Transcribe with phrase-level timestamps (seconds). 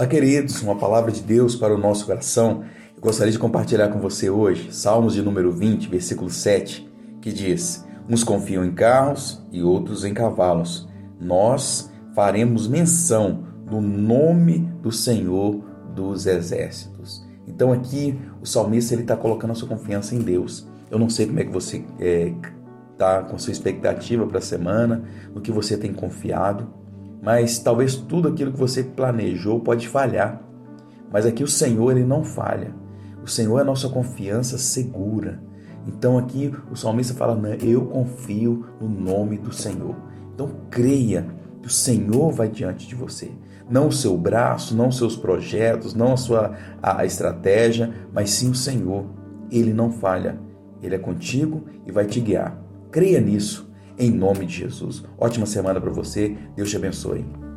[0.00, 2.64] Olá, queridos, uma palavra de Deus para o nosso coração.
[2.96, 7.86] Eu gostaria de compartilhar com você hoje Salmos de número 20, versículo 7, que diz:
[8.08, 10.88] Uns confiam em carros e outros em cavalos.
[11.20, 15.62] Nós faremos menção do nome do Senhor
[15.94, 17.22] dos Exércitos.
[17.46, 20.66] Então aqui o salmista está colocando a sua confiança em Deus.
[20.90, 22.32] Eu não sei como é que você está é,
[22.96, 25.04] tá com sua expectativa para a semana,
[25.34, 26.80] no que você tem confiado
[27.22, 30.42] mas talvez tudo aquilo que você planejou pode falhar.
[31.12, 32.74] Mas aqui o Senhor ele não falha.
[33.22, 35.42] O Senhor é a nossa confiança segura.
[35.86, 39.96] Então aqui o salmista fala: Eu confio no nome do Senhor.
[40.34, 41.26] Então creia
[41.60, 43.30] que o Senhor vai diante de você.
[43.68, 48.50] Não o seu braço, não os seus projetos, não a sua a estratégia, mas sim
[48.50, 49.04] o Senhor.
[49.50, 50.38] Ele não falha.
[50.82, 52.58] Ele é contigo e vai te guiar.
[52.90, 53.69] Creia nisso
[54.00, 55.04] em nome de Jesus.
[55.18, 56.36] Ótima semana para você.
[56.56, 57.49] Deus te abençoe.